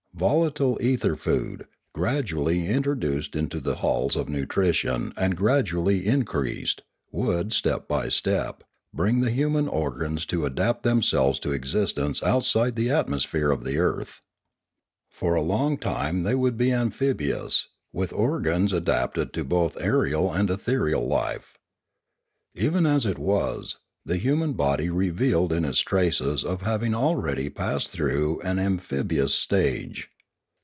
[0.13, 1.65] Volatile ether food,
[1.95, 9.21] gradually introduced into the halls of nutrition and gradually increased, would, step by step, bring
[9.21, 14.21] the human organs to adapt themselves to existence outside of the atmosphere of the earth.
[15.09, 19.91] For a long time they would be amphibious, with organs adapted to both 464 Limanora
[19.91, 21.57] aerial and ethereal life.
[22.53, 27.89] Even as it was, the human body revealed in it traces of having already passed
[27.89, 30.07] through an amphibious stage.